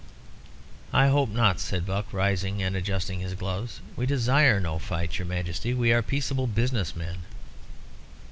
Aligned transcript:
"I 0.91 1.09
hope 1.09 1.29
not," 1.29 1.59
said 1.59 1.85
Buck, 1.85 2.11
rising 2.11 2.59
and 2.63 2.75
adjusting 2.75 3.19
his 3.19 3.35
gloves. 3.35 3.81
"We 3.95 4.07
desire 4.07 4.59
no 4.59 4.79
fight, 4.79 5.19
your 5.19 5.27
Majesty. 5.27 5.75
We 5.75 5.93
are 5.93 6.01
peaceable 6.01 6.47
business 6.47 6.95
men." 6.95 7.17